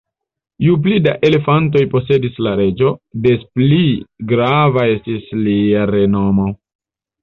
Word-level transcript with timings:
Ju 0.67 0.77
pli 0.87 0.95
da 1.07 1.13
elefantoj 1.29 1.83
posedis 1.91 2.41
la 2.47 2.55
reĝo, 2.63 2.95
des 3.29 3.47
pli 3.55 3.81
granda 4.35 4.91
estis 4.99 5.33
lia 5.47 5.89
renomo. 5.97 6.55